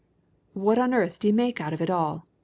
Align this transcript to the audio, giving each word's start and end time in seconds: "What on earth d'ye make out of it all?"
"What 0.53 0.79
on 0.79 0.95
earth 0.95 1.19
d'ye 1.19 1.31
make 1.31 1.61
out 1.61 1.73
of 1.73 1.81
it 1.83 1.91
all?" 1.91 2.25